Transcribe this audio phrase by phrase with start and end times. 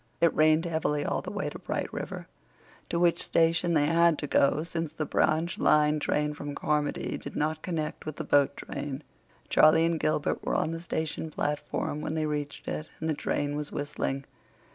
[0.19, 2.27] It rained heavily all the way to Bright River,
[2.89, 7.35] to which station they had to go, since the branch line train from Carmody did
[7.35, 9.03] not connect with the boat train.
[9.47, 13.55] Charlie and Gilbert were on the station platform when they reached it, and the train
[13.55, 14.25] was whistling.